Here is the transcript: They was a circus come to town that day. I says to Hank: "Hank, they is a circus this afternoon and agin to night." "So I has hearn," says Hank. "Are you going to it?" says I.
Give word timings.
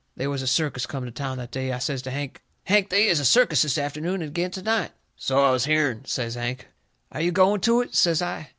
They 0.17 0.25
was 0.25 0.41
a 0.41 0.47
circus 0.47 0.87
come 0.87 1.05
to 1.05 1.11
town 1.11 1.37
that 1.37 1.51
day. 1.51 1.71
I 1.71 1.77
says 1.77 2.01
to 2.01 2.09
Hank: 2.09 2.41
"Hank, 2.63 2.89
they 2.89 3.05
is 3.07 3.19
a 3.19 3.23
circus 3.23 3.61
this 3.61 3.77
afternoon 3.77 4.23
and 4.23 4.31
agin 4.31 4.49
to 4.49 4.63
night." 4.63 4.93
"So 5.15 5.43
I 5.45 5.51
has 5.51 5.65
hearn," 5.65 6.05
says 6.05 6.33
Hank. 6.33 6.69
"Are 7.11 7.21
you 7.21 7.31
going 7.31 7.61
to 7.61 7.81
it?" 7.81 7.93
says 7.93 8.19
I. 8.19 8.49